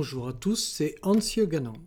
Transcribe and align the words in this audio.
Bonjour 0.00 0.28
à 0.28 0.32
tous, 0.32 0.54
c'est 0.54 0.94
Hans 1.02 1.18
Ganand. 1.18 1.82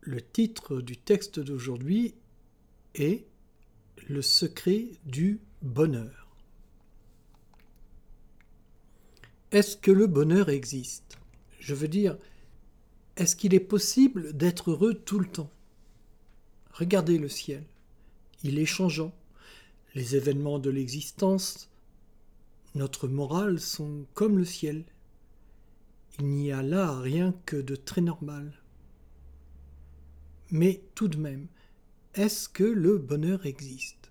Le 0.00 0.22
titre 0.22 0.80
du 0.80 0.96
texte 0.96 1.40
d'aujourd'hui 1.40 2.14
est 2.94 3.26
Le 4.06 4.22
secret 4.22 4.92
du 5.06 5.40
bonheur. 5.60 6.28
Est-ce 9.50 9.76
que 9.76 9.90
le 9.90 10.06
bonheur 10.06 10.48
existe? 10.50 11.18
Je 11.58 11.74
veux 11.74 11.88
dire, 11.88 12.16
est-ce 13.16 13.34
qu'il 13.34 13.54
est 13.54 13.58
possible 13.58 14.36
d'être 14.36 14.70
heureux 14.70 14.94
tout 14.94 15.18
le 15.18 15.26
temps? 15.26 15.50
Regardez 16.70 17.18
le 17.18 17.28
ciel. 17.28 17.64
Il 18.44 18.60
est 18.60 18.66
changeant. 18.66 19.12
Les 19.96 20.14
événements 20.14 20.60
de 20.60 20.70
l'existence 20.70 21.68
notre 22.74 23.06
morale 23.06 23.60
sont 23.60 24.06
comme 24.14 24.36
le 24.36 24.44
ciel. 24.44 24.84
Il 26.18 26.26
n'y 26.26 26.50
a 26.50 26.62
là 26.62 27.00
rien 27.00 27.34
que 27.46 27.56
de 27.56 27.76
très 27.76 28.00
normal. 28.00 28.52
Mais 30.50 30.82
tout 30.94 31.08
de 31.08 31.16
même, 31.16 31.46
est-ce 32.14 32.48
que 32.48 32.64
le 32.64 32.98
bonheur 32.98 33.46
existe? 33.46 34.10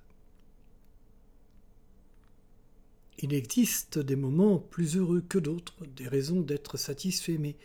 Il 3.19 3.33
existe 3.33 3.99
des 3.99 4.15
moments 4.15 4.59
plus 4.59 4.97
heureux 4.97 5.21
que 5.21 5.37
d'autres, 5.37 5.85
des 5.85 6.07
raisons 6.07 6.41
d'être 6.41 6.77
satisfait, 6.77 7.37
mais 7.37 7.55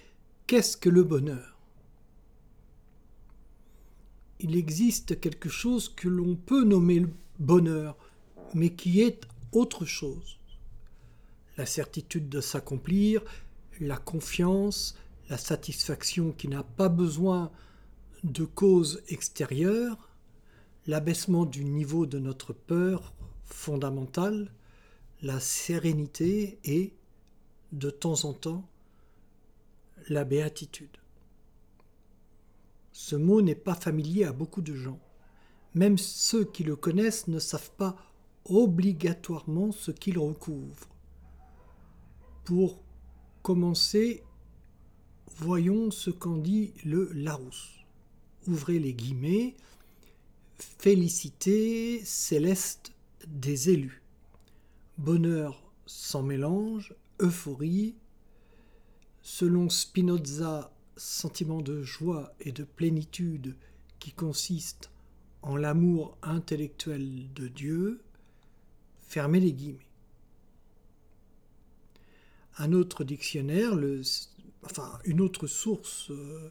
qu'est-ce 0.47 0.77
que 0.77 0.89
le 0.89 1.03
bonheur? 1.03 1.57
Il 4.41 4.55
existe 4.57 5.19
quelque 5.21 5.49
chose 5.49 5.89
que 5.89 6.09
l'on 6.09 6.37
peut 6.37 6.62
nommer 6.62 7.01
le 7.01 7.11
bonheur, 7.41 7.97
mais 8.55 8.71
qui 8.71 9.01
est 9.01 9.27
autre 9.53 9.85
chose 9.85 10.39
la 11.59 11.67
certitude 11.67 12.28
de 12.28 12.41
s'accomplir, 12.41 13.23
la 13.81 13.97
confiance, 13.97 14.97
la 15.28 15.37
satisfaction 15.37 16.33
qui 16.33 16.48
n'a 16.48 16.62
pas 16.62 16.89
besoin 16.89 17.50
de 18.25 18.45
causes 18.45 19.03
extérieures, 19.09 20.09
l'abaissement 20.87 21.45
du 21.45 21.65
niveau 21.65 22.06
de 22.06 22.19
notre 22.19 22.53
peur 22.53 23.12
fondamentale, 23.45 24.53
la 25.20 25.41
sérénité 25.41 26.59
et, 26.65 26.95
de 27.72 27.91
temps 27.91 28.25
en 28.25 28.33
temps, 28.33 28.67
la 30.09 30.25
béatitude. 30.25 30.97
Ce 32.93 33.17
mot 33.17 33.43
n'est 33.43 33.55
pas 33.55 33.75
familier 33.75 34.25
à 34.25 34.33
beaucoup 34.33 34.62
de 34.62 34.75
gens. 34.75 35.00
Même 35.75 35.98
ceux 35.98 36.45
qui 36.45 36.62
le 36.62 36.77
connaissent 36.77 37.28
ne 37.28 37.39
savent 37.39 37.72
pas 37.72 37.97
obligatoirement 38.47 39.72
ce 39.72 39.91
qu'il 39.91 40.19
recouvre. 40.19 40.89
Pour 42.49 42.81
commencer, 43.43 44.23
voyons 45.37 45.91
ce 45.91 46.09
qu'en 46.09 46.39
dit 46.39 46.73
le 46.83 47.11
Larousse. 47.13 47.85
Ouvrez 48.47 48.79
les 48.79 48.95
guillemets. 48.95 49.55
Félicité 50.57 52.03
céleste 52.07 52.95
des 53.27 53.69
élus. 53.69 54.03
Bonheur 54.97 55.63
sans 55.85 56.23
mélange, 56.23 56.95
euphorie. 57.21 57.97
Selon 59.21 59.69
Spinoza, 59.69 60.72
sentiment 60.97 61.61
de 61.61 61.83
joie 61.83 62.33
et 62.41 62.53
de 62.53 62.65
plénitude 62.65 63.56
qui 63.99 64.12
consiste 64.12 64.91
en 65.43 65.56
l'amour 65.56 66.17
intellectuel 66.22 67.31
de 67.34 67.47
Dieu. 67.47 68.01
Fermez 69.01 69.41
les 69.41 69.53
guillemets 69.53 69.88
un 72.59 72.73
autre 72.73 73.05
dictionnaire, 73.05 73.79
enfin 74.65 74.99
une 75.05 75.21
autre 75.21 75.47
source, 75.47 76.11
euh, 76.11 76.51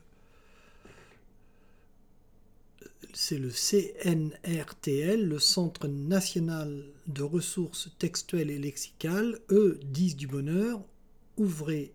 c'est 3.14 3.38
le 3.38 3.50
CNRTL, 3.50 5.28
le 5.28 5.40
Centre 5.40 5.88
national 5.88 6.86
de 7.08 7.24
ressources 7.24 7.90
textuelles 8.00 8.52
et 8.52 8.60
lexicales, 8.60 9.40
eux 9.50 9.80
disent 9.84 10.16
du 10.16 10.28
bonheur, 10.28 10.82
ouvrez 11.38 11.94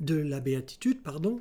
de 0.00 0.16
la 0.16 0.40
béatitude, 0.40 1.02
pardon, 1.02 1.40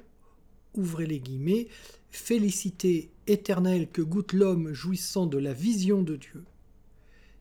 ouvrez 0.75 1.07
les 1.07 1.19
guillemets, 1.19 1.67
félicité 2.09 3.09
éternelle 3.27 3.89
que 3.89 4.01
goûte 4.01 4.33
l'homme 4.33 4.73
jouissant 4.73 5.25
de 5.25 5.37
la 5.37 5.53
vision 5.53 6.03
de 6.03 6.17
Dieu, 6.17 6.43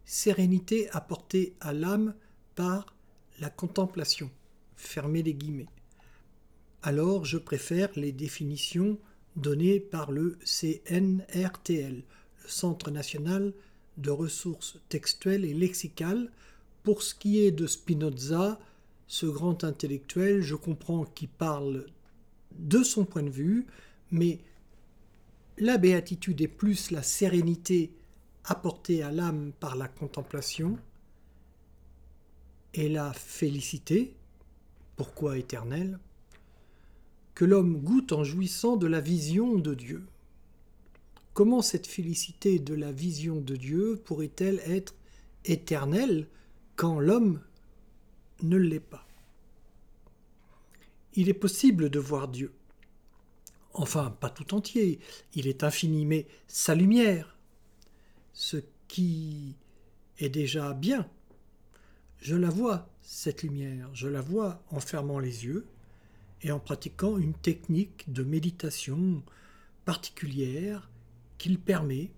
sérénité 0.04 0.88
apportée 0.90 1.54
à 1.60 1.72
l'âme 1.72 2.14
par 2.54 2.94
la 3.40 3.50
contemplation. 3.50 4.30
Fermez 4.76 5.22
les 5.22 5.34
guillemets. 5.34 5.68
Alors 6.82 7.24
je 7.24 7.38
préfère 7.38 7.90
les 7.96 8.12
définitions 8.12 8.98
données 9.36 9.80
par 9.80 10.12
le 10.12 10.38
CNRTL, 10.44 12.02
le 12.42 12.48
Centre 12.48 12.90
national 12.90 13.52
de 13.96 14.10
ressources 14.10 14.78
textuelles 14.88 15.44
et 15.44 15.54
lexicales. 15.54 16.30
Pour 16.82 17.02
ce 17.02 17.14
qui 17.14 17.40
est 17.40 17.50
de 17.50 17.66
Spinoza, 17.66 18.58
ce 19.06 19.26
grand 19.26 19.64
intellectuel, 19.64 20.40
je 20.40 20.54
comprends 20.54 21.04
qu'il 21.04 21.28
parle 21.28 21.86
de 22.58 22.82
son 22.82 23.04
point 23.04 23.22
de 23.22 23.30
vue, 23.30 23.66
mais 24.10 24.40
la 25.58 25.76
béatitude 25.76 26.40
est 26.40 26.48
plus 26.48 26.90
la 26.90 27.02
sérénité 27.02 27.92
apportée 28.44 29.02
à 29.02 29.12
l'âme 29.12 29.52
par 29.60 29.76
la 29.76 29.88
contemplation, 29.88 30.78
et 32.74 32.88
la 32.88 33.12
félicité, 33.12 34.14
pourquoi 34.96 35.38
éternelle, 35.38 35.98
que 37.34 37.44
l'homme 37.44 37.80
goûte 37.80 38.12
en 38.12 38.24
jouissant 38.24 38.76
de 38.76 38.86
la 38.86 39.00
vision 39.00 39.56
de 39.56 39.74
Dieu. 39.74 40.04
Comment 41.32 41.62
cette 41.62 41.86
félicité 41.86 42.58
de 42.58 42.74
la 42.74 42.92
vision 42.92 43.40
de 43.40 43.56
Dieu 43.56 44.00
pourrait-elle 44.04 44.60
être 44.66 44.94
éternelle 45.44 46.28
quand 46.76 47.00
l'homme 47.00 47.40
ne 48.42 48.56
l'est 48.56 48.80
pas? 48.80 49.06
Il 51.14 51.28
est 51.28 51.34
possible 51.34 51.88
de 51.88 51.98
voir 51.98 52.28
Dieu. 52.28 52.52
Enfin, 53.72 54.10
pas 54.20 54.30
tout 54.30 54.54
entier, 54.54 54.98
il 55.34 55.46
est 55.46 55.64
infini, 55.64 56.04
mais 56.04 56.26
sa 56.46 56.74
lumière, 56.74 57.36
ce 58.32 58.58
qui 58.88 59.54
est 60.18 60.28
déjà 60.28 60.74
bien, 60.74 61.08
je 62.20 62.36
la 62.36 62.50
vois, 62.50 62.88
cette 63.02 63.42
lumière, 63.42 63.88
je 63.94 64.08
la 64.08 64.20
vois 64.20 64.62
en 64.70 64.80
fermant 64.80 65.18
les 65.18 65.44
yeux 65.44 65.66
et 66.42 66.52
en 66.52 66.60
pratiquant 66.60 67.18
une 67.18 67.34
technique 67.34 68.12
de 68.12 68.22
méditation 68.22 69.22
particulière 69.84 70.90
qu'il 71.38 71.58
permet. 71.58 72.10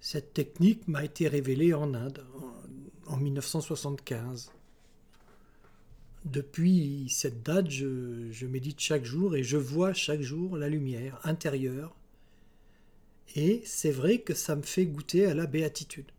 Cette 0.00 0.32
technique 0.32 0.86
m'a 0.88 1.04
été 1.04 1.28
révélée 1.28 1.74
en 1.74 1.94
Inde 1.94 2.24
en 3.06 3.16
1975. 3.16 4.52
Depuis 6.24 7.06
cette 7.08 7.42
date, 7.42 7.70
je, 7.70 8.46
médite 8.46 8.80
chaque 8.80 9.04
jour 9.04 9.36
et 9.36 9.44
je 9.44 9.56
vois 9.56 9.92
chaque 9.92 10.22
jour 10.22 10.56
la 10.56 10.68
lumière 10.68 11.20
intérieure. 11.24 11.94
Et 13.36 13.62
c'est 13.64 13.90
vrai 13.90 14.18
que 14.18 14.34
ça 14.34 14.56
me 14.56 14.62
fait 14.62 14.86
goûter 14.86 15.26
à 15.26 15.34
la 15.34 15.46
béatitude. 15.46 16.10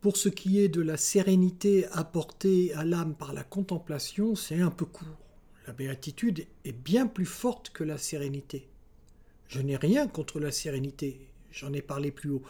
Pour 0.00 0.16
ce 0.16 0.28
qui 0.28 0.60
est 0.60 0.68
de 0.68 0.80
la 0.80 0.96
sérénité 0.96 1.86
apportée 1.90 2.72
à 2.74 2.84
l'âme 2.84 3.16
par 3.16 3.32
la 3.32 3.42
contemplation, 3.42 4.36
c'est 4.36 4.60
un 4.60 4.70
peu 4.70 4.84
court. 4.84 5.08
La 5.66 5.72
béatitude 5.72 6.46
est 6.64 6.72
bien 6.72 7.08
plus 7.08 7.26
forte 7.26 7.70
que 7.70 7.82
la 7.82 7.98
sérénité. 7.98 8.68
Je 9.48 9.60
n'ai 9.60 9.76
rien 9.76 10.06
contre 10.06 10.38
la 10.38 10.52
sérénité, 10.52 11.18
j'en 11.50 11.72
ai 11.72 11.82
parlé 11.82 12.12
plus 12.12 12.30
haut, 12.30 12.42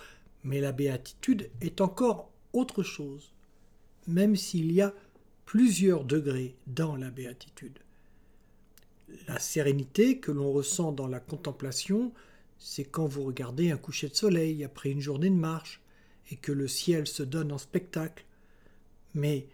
mais 0.44 0.60
la 0.60 0.72
béatitude 0.72 1.48
est 1.62 1.80
encore 1.80 2.30
autre 2.52 2.82
chose, 2.82 3.32
même 4.06 4.36
s'il 4.36 4.70
y 4.70 4.82
a 4.82 4.92
plusieurs 5.46 6.04
degrés 6.04 6.54
dans 6.66 6.96
la 6.96 7.10
béatitude. 7.10 7.78
La 9.26 9.38
sérénité 9.38 10.18
que 10.18 10.32
l'on 10.32 10.52
ressent 10.52 10.92
dans 10.92 11.06
la 11.06 11.20
contemplation, 11.20 12.12
c'est 12.58 12.84
quand 12.84 13.06
vous 13.06 13.22
regardez 13.22 13.70
un 13.70 13.78
coucher 13.78 14.10
de 14.10 14.14
soleil 14.14 14.64
après 14.64 14.90
une 14.90 15.00
journée 15.00 15.30
de 15.30 15.34
marche, 15.34 15.80
et 16.30 16.36
que 16.36 16.52
le 16.52 16.68
ciel 16.68 17.06
se 17.06 17.22
donne 17.22 17.52
en 17.52 17.58
spectacle, 17.58 18.24
mais 19.14 19.46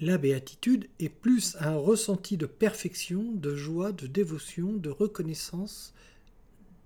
la 0.00 0.18
béatitude 0.18 0.88
est 0.98 1.08
plus 1.08 1.56
un 1.60 1.76
ressenti 1.76 2.36
de 2.36 2.46
perfection, 2.46 3.32
de 3.32 3.54
joie, 3.54 3.92
de 3.92 4.06
dévotion, 4.06 4.72
de 4.72 4.90
reconnaissance, 4.90 5.94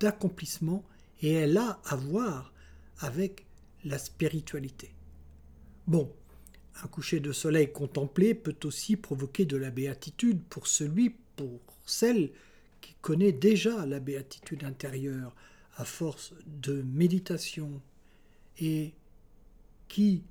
d'accomplissement, 0.01 0.85
et 1.23 1.33
elle 1.33 1.57
a 1.57 1.81
à 1.85 1.97
voir 1.97 2.53
avec 3.01 3.47
la 3.85 3.99
spiritualité. 3.99 4.91
Bon, 5.87 6.13
un 6.83 6.89
coucher 6.89 7.21
de 7.21 7.33
soleil 7.33 7.73
contemplé 7.73 8.35
peut 8.35 8.57
aussi 8.65 8.97
provoquer 8.97 9.45
de 9.45 9.57
la 9.57 9.71
béatitude 9.71 10.43
pour 10.49 10.67
celui, 10.67 11.15
pour 11.37 11.61
celle 11.87 12.31
qui 12.81 12.95
connaît 13.01 13.33
déjà 13.33 13.87
la 13.87 14.01
béatitude 14.01 14.65
intérieure 14.65 15.35
à 15.77 15.85
force 15.85 16.35
de 16.47 16.83
méditation 16.83 17.81
et 18.61 18.93
qui 19.89 20.23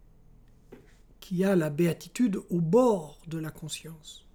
a 1.44 1.56
la 1.56 1.70
béatitude 1.70 2.40
au 2.50 2.62
bord 2.62 3.20
de 3.28 3.38
la 3.38 3.52
conscience. 3.52 4.26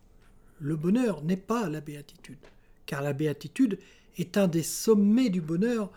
Le 0.61 0.77
bonheur 0.77 1.23
n'est 1.25 1.37
pas 1.37 1.69
la 1.69 1.81
béatitude, 1.81 2.39
car 2.87 3.03
la 3.03 3.13
béatitude 3.13 3.79
est 4.17 4.37
un 4.37 4.47
des 4.47 4.63
sommets 4.63 5.31
du 5.31 5.41
bonheur, 5.41 5.91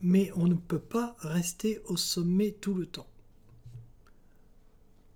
mais 0.00 0.30
on 0.36 0.46
ne 0.46 0.54
peut 0.54 0.78
pas 0.78 1.16
rester 1.18 1.80
au 1.86 1.96
sommet 1.96 2.52
tout 2.52 2.74
le 2.74 2.86
temps. 2.86 3.08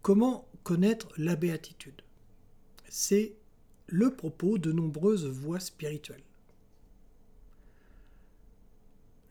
Comment 0.03 0.47
connaître 0.65 1.09
la 1.17 1.37
béatitude? 1.37 2.03
C'est 2.89 3.37
le 3.87 4.15
propos 4.15 4.59
de 4.59 4.73
nombreuses 4.73 5.27
voies 5.27 5.61
spirituelles. 5.61 6.25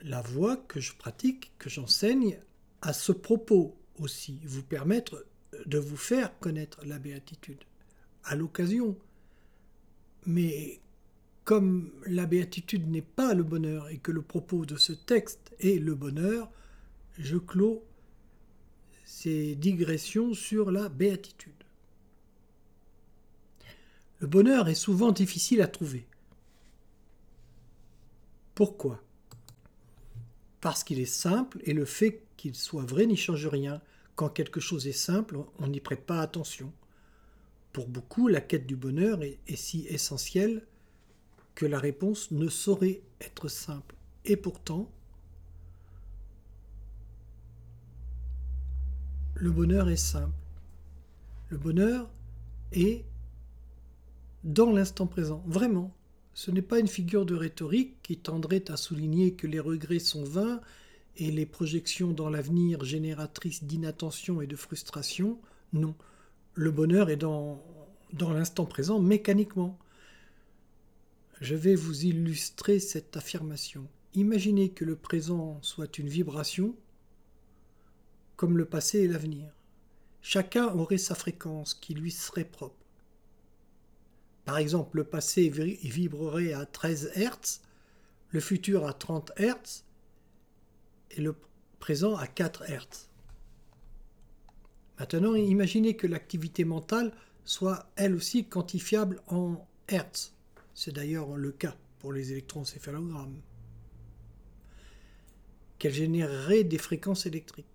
La 0.01 0.21
voie 0.21 0.57
que 0.57 0.79
je 0.79 0.95
pratique, 0.95 1.51
que 1.59 1.69
j'enseigne, 1.69 2.39
à 2.81 2.91
ce 2.93 3.11
propos 3.11 3.77
aussi 3.99 4.39
vous 4.43 4.63
permettre 4.63 5.25
de 5.65 5.77
vous 5.77 5.97
faire 5.97 6.37
connaître 6.39 6.83
la 6.85 6.99
béatitude 6.99 7.63
à 8.23 8.35
l'occasion. 8.35 8.97
Mais 10.25 10.79
comme 11.43 11.91
la 12.05 12.25
béatitude 12.25 12.89
n'est 12.89 13.01
pas 13.01 13.33
le 13.33 13.43
bonheur 13.43 13.89
et 13.89 13.97
que 13.97 14.11
le 14.11 14.21
propos 14.21 14.65
de 14.65 14.77
ce 14.77 14.93
texte 14.93 15.53
est 15.59 15.79
le 15.79 15.95
bonheur, 15.95 16.49
je 17.17 17.37
clos 17.37 17.83
ces 19.05 19.55
digressions 19.55 20.33
sur 20.33 20.71
la 20.71 20.89
béatitude. 20.89 21.51
Le 24.19 24.27
bonheur 24.27 24.69
est 24.69 24.75
souvent 24.75 25.11
difficile 25.11 25.61
à 25.61 25.67
trouver. 25.67 26.07
Pourquoi? 28.55 29.03
Parce 30.63 30.85
qu'il 30.85 31.01
est 31.01 31.05
simple 31.05 31.59
et 31.65 31.73
le 31.73 31.83
fait 31.83 32.23
qu'il 32.37 32.55
soit 32.55 32.85
vrai 32.85 33.05
n'y 33.05 33.17
change 33.17 33.47
rien. 33.47 33.81
Quand 34.15 34.29
quelque 34.29 34.61
chose 34.61 34.87
est 34.87 34.93
simple, 34.93 35.37
on 35.59 35.67
n'y 35.67 35.81
prête 35.81 36.05
pas 36.05 36.21
attention. 36.21 36.71
Pour 37.73 37.89
beaucoup, 37.89 38.29
la 38.29 38.39
quête 38.39 38.65
du 38.65 38.77
bonheur 38.77 39.21
est, 39.23 39.37
si 39.57 39.85
essentielle 39.87 40.65
que 41.53 41.65
la 41.65 41.79
réponse 41.79 42.31
ne 42.31 42.47
saurait 42.47 43.01
être 43.19 43.49
simple. 43.49 43.93
Et 44.23 44.37
pourtant, 44.37 44.89
le 49.35 49.51
bonheur 49.51 49.89
est 49.89 49.97
simple. 49.97 50.31
Le 51.49 51.57
bonheur 51.57 52.09
est 52.71 53.03
dans 54.45 54.71
l'instant 54.71 55.07
présent, 55.07 55.43
vraiment. 55.45 55.93
Ce 56.33 56.51
n'est 56.51 56.61
pas 56.61 56.79
une 56.79 56.87
figure 56.87 57.25
de 57.25 57.35
rhétorique 57.35 58.01
qui 58.01 58.17
tendrait 58.17 58.71
à 58.71 58.77
souligner 58.77 59.33
que 59.33 59.47
les 59.47 59.59
regrets 59.59 59.99
sont 59.99 60.23
vains 60.23 60.61
et 61.17 61.31
les 61.31 61.45
projections 61.45 62.11
dans 62.11 62.29
l'avenir 62.29 62.83
génératrices 62.83 63.63
d'inattention 63.63 64.41
et 64.41 64.47
de 64.47 64.55
frustration. 64.55 65.39
Non, 65.73 65.95
le 66.55 66.71
bonheur 66.71 67.09
est 67.09 67.17
dans, 67.17 67.63
dans 68.13 68.33
l'instant 68.33 68.65
présent 68.65 68.99
mécaniquement. 68.99 69.77
Je 71.39 71.55
vais 71.55 71.75
vous 71.75 72.05
illustrer 72.05 72.79
cette 72.79 73.15
affirmation. 73.15 73.87
Imaginez 74.15 74.69
que 74.69 74.85
le 74.85 74.95
présent 74.95 75.59
soit 75.61 75.97
une 75.97 76.07
vibration, 76.07 76.75
comme 78.35 78.57
le 78.57 78.65
passé 78.65 78.99
et 78.99 79.07
l'avenir. 79.07 79.51
Chacun 80.21 80.67
aurait 80.73 80.97
sa 80.97 81.15
fréquence 81.15 81.73
qui 81.73 81.93
lui 81.93 82.11
serait 82.11 82.45
propre. 82.45 82.82
Par 84.45 84.57
exemple, 84.57 84.97
le 84.97 85.03
passé 85.03 85.49
vibrerait 85.49 86.53
à 86.53 86.65
13 86.65 87.11
Hz, 87.15 87.61
le 88.29 88.39
futur 88.39 88.85
à 88.85 88.93
30 88.93 89.31
Hz 89.37 89.83
et 91.11 91.21
le 91.21 91.35
présent 91.79 92.15
à 92.15 92.27
4 92.27 92.63
Hz. 92.69 93.09
Maintenant, 94.99 95.35
imaginez 95.35 95.95
que 95.95 96.07
l'activité 96.07 96.65
mentale 96.65 97.13
soit 97.45 97.91
elle 97.95 98.15
aussi 98.15 98.45
quantifiable 98.45 99.21
en 99.27 99.65
Hertz. 99.87 100.33
C'est 100.73 100.93
d'ailleurs 100.93 101.35
le 101.35 101.51
cas 101.51 101.75
pour 101.99 102.13
les 102.13 102.31
électroencéphalogrammes. 102.31 103.41
Qu'elle 105.77 105.93
générerait 105.93 106.63
des 106.63 106.77
fréquences 106.77 107.25
électriques. 107.25 107.65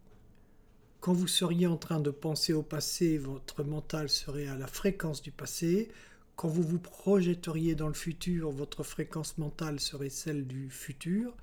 Quand 1.00 1.12
vous 1.12 1.28
seriez 1.28 1.66
en 1.66 1.76
train 1.76 2.00
de 2.00 2.10
penser 2.10 2.52
au 2.52 2.62
passé, 2.62 3.18
votre 3.18 3.62
mental 3.62 4.08
serait 4.08 4.48
à 4.48 4.56
la 4.56 4.66
fréquence 4.66 5.22
du 5.22 5.30
passé. 5.30 5.90
Quand 6.38 6.46
vous 6.46 6.62
vous 6.62 6.78
projetteriez 6.78 7.74
dans 7.74 7.88
le 7.88 7.94
futur, 7.94 8.52
votre 8.52 8.84
fréquence 8.84 9.38
mentale 9.38 9.80
serait 9.80 10.08
celle 10.08 10.46
du 10.46 10.70
futur. 10.70 11.34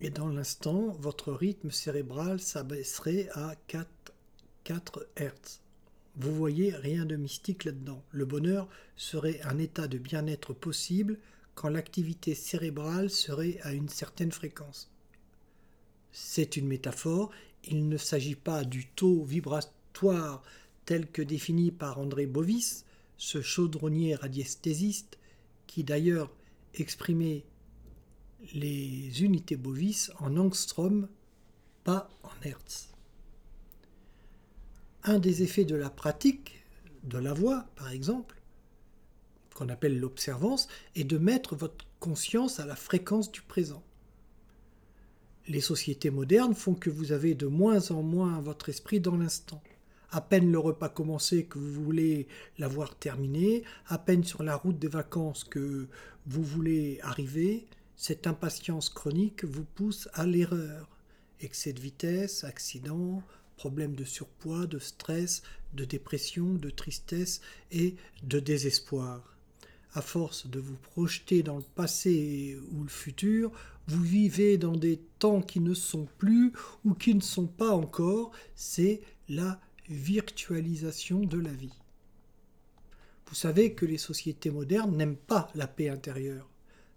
Et 0.00 0.08
dans 0.08 0.28
l'instant, 0.28 0.96
votre 0.98 1.34
rythme 1.34 1.70
cérébral 1.70 2.40
s'abaisserait 2.40 3.28
à 3.34 3.56
4, 3.66 3.90
4 4.64 5.06
Hz. 5.18 5.60
Vous 6.16 6.34
voyez, 6.34 6.74
rien 6.74 7.04
de 7.04 7.16
mystique 7.16 7.64
là-dedans. 7.64 8.02
Le 8.10 8.24
bonheur 8.24 8.70
serait 8.96 9.42
un 9.42 9.58
état 9.58 9.86
de 9.86 9.98
bien-être 9.98 10.54
possible 10.54 11.18
quand 11.54 11.68
l'activité 11.68 12.34
cérébrale 12.34 13.10
serait 13.10 13.60
à 13.64 13.74
une 13.74 13.90
certaine 13.90 14.32
fréquence. 14.32 14.90
C'est 16.10 16.56
une 16.56 16.68
métaphore, 16.68 17.32
il 17.64 17.90
ne 17.90 17.98
s'agit 17.98 18.34
pas 18.34 18.64
du 18.64 18.86
taux 18.86 19.24
vibratoire 19.24 20.42
tel 20.86 21.06
que 21.10 21.20
défini 21.20 21.70
par 21.70 21.98
André 21.98 22.26
Bovis, 22.26 22.86
ce 23.18 23.42
chaudronnier 23.42 24.14
radiesthésiste, 24.14 25.18
qui 25.66 25.84
d'ailleurs 25.84 26.30
exprimait 26.74 27.44
les 28.54 29.22
unités 29.22 29.56
bovis 29.56 30.12
en 30.20 30.36
angstrom, 30.36 31.08
pas 31.84 32.08
en 32.22 32.46
hertz. 32.46 32.88
Un 35.02 35.18
des 35.18 35.42
effets 35.42 35.64
de 35.64 35.74
la 35.74 35.90
pratique, 35.90 36.64
de 37.02 37.18
la 37.18 37.32
voix 37.32 37.66
par 37.76 37.90
exemple, 37.90 38.40
qu'on 39.54 39.68
appelle 39.68 39.98
l'observance, 39.98 40.68
est 40.94 41.04
de 41.04 41.18
mettre 41.18 41.56
votre 41.56 41.86
conscience 41.98 42.60
à 42.60 42.66
la 42.66 42.76
fréquence 42.76 43.32
du 43.32 43.40
présent. 43.40 43.82
Les 45.48 45.60
sociétés 45.60 46.10
modernes 46.10 46.54
font 46.54 46.74
que 46.74 46.90
vous 46.90 47.12
avez 47.12 47.34
de 47.34 47.46
moins 47.46 47.90
en 47.90 48.02
moins 48.02 48.40
votre 48.40 48.68
esprit 48.68 49.00
dans 49.00 49.16
l'instant. 49.16 49.62
À 50.16 50.22
peine 50.22 50.50
le 50.50 50.58
repas 50.58 50.88
commencé 50.88 51.44
que 51.44 51.58
vous 51.58 51.84
voulez 51.84 52.26
l'avoir 52.56 52.96
terminé, 52.96 53.64
à 53.86 53.98
peine 53.98 54.24
sur 54.24 54.42
la 54.42 54.56
route 54.56 54.78
des 54.78 54.88
vacances 54.88 55.44
que 55.44 55.88
vous 56.26 56.42
voulez 56.42 56.98
arriver, 57.02 57.66
cette 57.96 58.26
impatience 58.26 58.88
chronique 58.88 59.44
vous 59.44 59.66
pousse 59.66 60.08
à 60.14 60.24
l'erreur. 60.24 60.88
Excès 61.40 61.74
de 61.74 61.82
vitesse, 61.82 62.44
accident, 62.44 63.22
problèmes 63.58 63.94
de 63.94 64.04
surpoids, 64.04 64.64
de 64.66 64.78
stress, 64.78 65.42
de 65.74 65.84
dépression, 65.84 66.54
de 66.54 66.70
tristesse 66.70 67.42
et 67.70 67.94
de 68.22 68.40
désespoir. 68.40 69.36
À 69.92 70.00
force 70.00 70.46
de 70.46 70.60
vous 70.60 70.78
projeter 70.94 71.42
dans 71.42 71.58
le 71.58 71.64
passé 71.74 72.58
ou 72.72 72.84
le 72.84 72.88
futur, 72.88 73.52
vous 73.86 74.02
vivez 74.02 74.56
dans 74.56 74.78
des 74.78 74.98
temps 75.18 75.42
qui 75.42 75.60
ne 75.60 75.74
sont 75.74 76.08
plus 76.16 76.54
ou 76.86 76.94
qui 76.94 77.14
ne 77.14 77.20
sont 77.20 77.48
pas 77.48 77.72
encore, 77.72 78.30
c'est 78.54 79.02
la 79.28 79.60
virtualisation 79.88 81.20
de 81.20 81.38
la 81.38 81.52
vie. 81.52 81.74
Vous 83.28 83.34
savez 83.34 83.74
que 83.74 83.86
les 83.86 83.98
sociétés 83.98 84.50
modernes 84.50 84.96
n'aiment 84.96 85.16
pas 85.16 85.50
la 85.54 85.66
paix 85.66 85.88
intérieure. 85.88 86.48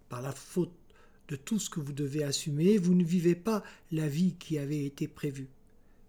Par 0.10 0.22
la 0.22 0.32
faute 0.32 0.74
de 1.28 1.36
tout 1.36 1.60
ce 1.60 1.70
que 1.70 1.80
vous 1.80 1.94
devez 1.94 2.24
assumer, 2.24 2.78
vous 2.78 2.96
ne 2.96 3.04
vivez 3.04 3.36
pas 3.36 3.64
la 3.92 4.08
vie 4.08 4.34
qui 4.40 4.58
avait 4.58 4.86
été 4.86 5.08
prévue. 5.08 5.50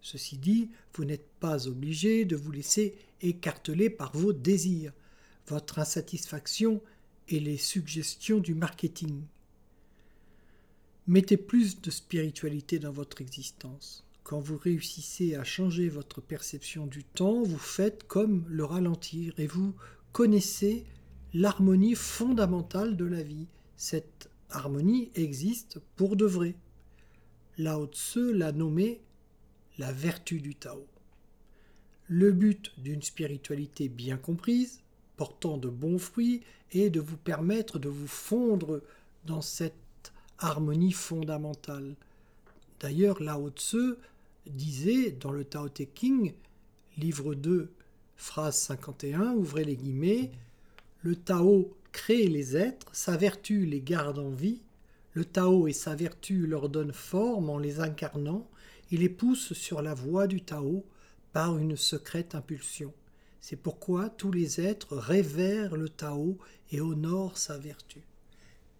Ceci 0.03 0.39
dit, 0.39 0.71
vous 0.95 1.05
n'êtes 1.05 1.29
pas 1.41 1.69
obligé 1.69 2.25
de 2.25 2.37
vous 2.37 2.53
laisser 2.53 2.95
écarteler 3.21 3.91
par 3.91 4.17
vos 4.17 4.33
désirs, 4.33 4.93
votre 5.47 5.79
insatisfaction 5.79 6.81
et 7.29 7.41
les 7.41 7.59
suggestions 7.59 8.39
du 8.39 8.55
marketing. 8.55 9.23
Mettez 11.07 11.37
plus 11.37 11.81
de 11.81 11.91
spiritualité 11.91 12.79
dans 12.79 12.93
votre 12.93 13.21
existence. 13.21 14.05
Quand 14.23 14.41
vous 14.41 14.59
réussissez 14.59 15.35
à 15.35 15.45
changer 15.45 15.89
votre 15.89 16.21
perception 16.21 16.87
du 16.87 17.05
temps, 17.05 17.43
vous 17.43 17.59
faites 17.59 18.07
comme 18.07 18.45
le 18.49 18.65
ralentir 18.65 19.35
et 19.39 19.47
vous 19.47 19.75
connaissez 20.13 20.85
l'harmonie 21.35 21.95
fondamentale 21.95 22.97
de 22.97 23.05
la 23.05 23.23
vie, 23.23 23.49
cette 23.77 24.29
harmonie 24.51 25.11
existe 25.15 25.81
pour 25.97 26.17
de 26.17 26.27
vrai. 26.27 26.55
Lao 27.59 27.87
Tse 27.87 28.17
l'a 28.17 28.53
nommé 28.53 29.01
la 29.79 29.93
vertu 29.93 30.41
du 30.41 30.55
Tao. 30.55 30.87
Le 32.09 32.33
but 32.33 32.73
d'une 32.79 33.03
spiritualité 33.03 33.89
bien 33.89 34.17
comprise, 34.17 34.83
portant 35.17 35.59
de 35.59 35.69
bons 35.69 35.99
fruits, 35.99 36.43
est 36.73 36.91
de 36.91 37.01
vous 37.01 37.17
permettre 37.17 37.79
de 37.79 37.89
vous 37.89 38.09
fondre 38.09 38.83
dans 39.27 39.43
cette 39.43 39.75
harmonie 40.39 40.93
fondamentale. 40.93 41.95
D'ailleurs, 42.81 43.23
Lao 43.23 43.51
Tse 43.51 43.99
disait 44.47 45.11
dans 45.13 45.33
le 45.33 45.45
Tao 45.45 45.69
Te 45.69 45.83
King, 45.83 46.33
livre 46.97 47.35
2, 47.35 47.71
phrase 48.17 48.59
51, 48.59 49.33
ouvrez 49.35 49.65
les 49.65 49.77
guillemets, 49.77 50.31
le 51.03 51.15
Tao 51.15 51.77
crée 51.93 52.27
les 52.27 52.57
êtres, 52.57 52.89
sa 52.93 53.19
vertu 53.19 53.67
les 53.67 53.83
garde 53.83 54.19
en 54.19 54.31
vie, 54.31 54.63
le 55.13 55.27
Tao 55.27 55.69
et 55.69 55.75
sa 55.75 55.95
vertu 55.95 56.47
leur 56.47 56.71
donnent 56.71 56.95
forme 56.95 57.51
en 57.51 57.59
les 57.59 57.81
incarnant, 57.81 58.49
il 58.91 59.01
les 59.01 59.09
pousse 59.11 59.53
sur 59.53 59.83
la 59.83 59.93
voie 59.93 60.27
du 60.27 60.41
Tao 60.41 60.85
par 61.33 61.59
une 61.59 61.77
secrète 61.77 62.35
impulsion. 62.35 62.95
C'est 63.41 63.57
pourquoi 63.57 64.09
tous 64.09 64.33
les 64.33 64.61
êtres 64.61 64.97
révèrent 64.97 65.77
le 65.77 65.91
Tao 65.91 66.39
et 66.71 66.81
honorent 66.81 67.39
sa 67.39 67.59
vertu. 67.59 68.03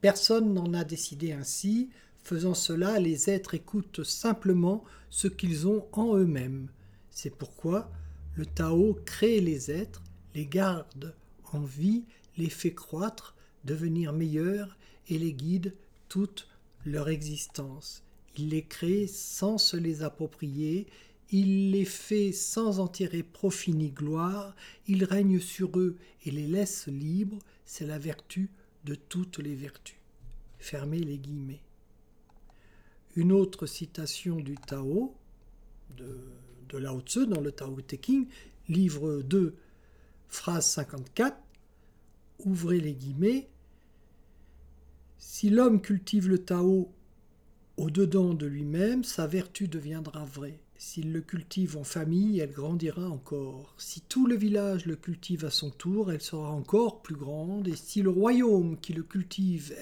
Personne 0.01 0.55
n'en 0.55 0.73
a 0.73 0.85
décidé 0.85 1.33
ainsi, 1.33 1.91
faisant 2.23 2.55
cela, 2.55 2.99
les 2.99 3.31
êtres 3.31 3.55
écoutent 3.55 4.05
simplement 4.05 4.85
ce 5.09 5.29
qu'ils 5.29 5.67
ont 5.67 5.87
en 5.93 6.17
eux-mêmes. 6.17 6.69
C'est 7.11 7.35
pourquoi 7.35 7.91
le 8.37 8.47
Tao 8.47 8.99
crée 9.05 9.41
les 9.41 9.71
êtres, 9.71 10.03
les 10.35 10.47
garde 10.47 11.15
en 11.53 11.61
vie, 11.61 12.05
les 12.37 12.49
fait 12.49 12.73
croître, 12.73 13.35
devenir 13.65 14.13
meilleurs 14.13 14.77
et 15.09 15.19
les 15.19 15.33
guide 15.33 15.75
toute 16.09 16.49
leur 16.85 17.09
existence. 17.09 18.03
Il 18.37 18.51
les 18.51 18.63
crée 18.63 19.07
sans 19.07 19.59
se 19.59 19.77
les 19.77 20.03
approprier, 20.03 20.87
il 21.31 21.71
les 21.73 21.85
fait 21.85 22.33
sans 22.33 22.81
en 22.81 22.89
tirer 22.89 23.23
profit 23.23 23.73
ni 23.73 23.91
gloire, 23.91 24.55
il 24.87 25.05
règne 25.05 25.41
sur 25.41 25.79
eux 25.79 25.97
et 26.25 26.31
les 26.31 26.47
laisse 26.47 26.87
libres, 26.87 27.39
c'est 27.65 27.87
la 27.87 27.99
vertu 27.99 28.51
de 28.85 28.95
toutes 28.95 29.39
les 29.39 29.55
vertus. 29.55 29.97
Fermez 30.59 31.01
les 31.01 31.19
guillemets. 31.19 31.63
Une 33.17 33.33
autre 33.33 33.67
citation 33.67 34.37
du 34.37 34.55
Tao, 34.55 35.15
de, 35.97 36.79
Lao 36.79 37.01
Tzu 37.01 37.27
dans 37.27 37.41
le 37.41 37.51
Tao 37.51 37.81
Te 37.81 37.97
King, 37.97 38.27
livre 38.69 39.23
2, 39.23 39.55
phrase 40.29 40.67
54, 40.67 41.37
ouvrez 42.45 42.81
les 42.81 42.95
guillemets, 42.95 43.49
si 45.19 45.51
l'homme 45.51 45.81
cultive 45.81 46.29
le 46.29 46.39
Tao 46.39 46.91
au-dedans 47.77 48.35
de 48.35 48.47
lui-même, 48.47 49.05
sa 49.05 49.27
vertu 49.27 49.67
deviendra 49.67 50.25
vraie. 50.25 50.61
S'il 50.77 51.13
le 51.13 51.21
cultive 51.21 51.77
en 51.77 51.85
famille, 51.85 52.41
elle 52.41 52.53
grandira 52.53 53.09
encore. 53.09 53.75
Si 53.77 54.01
tout 54.01 54.27
le 54.27 54.35
village 54.35 54.87
le 54.87 54.97
cultive 54.97 55.45
à 55.45 55.51
son 55.51 55.71
tour, 55.71 56.11
elle 56.11 56.23
sera 56.23 56.51
encore 56.51 57.03
plus 57.03 57.17
grande. 57.17 57.69
Et 57.69 57.77
si 57.77 58.01
le 58.01 58.09
royaume 58.09 58.79
qui 58.81 58.95
le 58.95 59.03
cultive, 59.03 59.75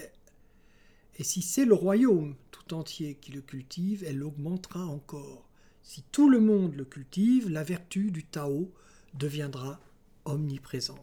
et 1.19 1.23
si 1.25 1.41
c'est 1.41 1.65
le 1.65 1.73
royaume 1.73 2.35
tout 2.49 2.73
entier 2.73 3.15
qui 3.15 3.33
le 3.33 3.41
cultive, 3.41 4.05
elle 4.07 4.23
augmentera 4.23 4.85
encore. 4.85 5.49
Si 5.83 6.01
tout 6.13 6.29
le 6.29 6.39
monde 6.39 6.75
le 6.75 6.85
cultive, 6.85 7.49
la 7.49 7.63
vertu 7.63 8.09
du 8.09 8.23
Tao 8.23 8.71
deviendra 9.13 9.81
omniprésente. 10.23 10.97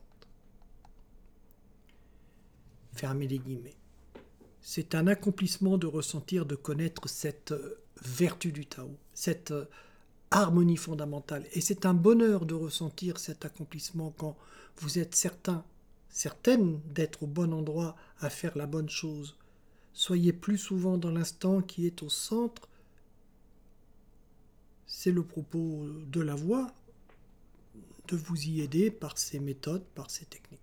Fermez 2.95 3.29
les 3.29 3.39
guillemets. 3.39 3.77
C'est 4.63 4.95
un 4.95 5.07
accomplissement 5.07 5.77
de 5.77 5.87
ressentir, 5.87 6.47
de 6.47 6.55
connaître 6.55 7.11
cette 7.11 7.55
vertu 8.03 8.53
du 8.53 8.65
Tao, 8.65 8.97
cette 9.13 9.53
harmonie 10.31 10.79
fondamentale. 10.79 11.45
Et 11.53 11.61
c'est 11.61 11.85
un 11.85 11.95
bonheur 11.95 12.47
de 12.47 12.55
ressentir 12.55 13.19
cet 13.19 13.45
accomplissement 13.45 14.15
quand 14.17 14.35
vous 14.79 14.99
êtes 14.99 15.15
certain, 15.15 15.63
certaine 16.09 16.81
d'être 16.95 17.25
au 17.25 17.27
bon 17.27 17.53
endroit 17.53 17.97
à 18.21 18.31
faire 18.31 18.57
la 18.57 18.67
bonne 18.67 18.89
chose. 18.89 19.37
Soyez 19.97 20.35
plus 20.35 20.59
souvent 20.59 20.99
dans 20.99 21.11
l'instant 21.11 21.63
qui 21.63 21.87
est 21.87 22.03
au 22.03 22.11
centre. 22.11 22.69
C'est 24.87 25.11
le 25.11 25.23
propos 25.23 25.87
de 26.13 26.21
la 26.21 26.35
voix, 26.35 26.71
de 28.09 28.15
vous 28.15 28.39
y 28.45 28.61
aider 28.61 28.91
par 28.91 29.17
ces 29.17 29.41
méthodes, 29.41 29.87
par 29.95 30.11
ces 30.11 30.27
techniques. 30.27 30.61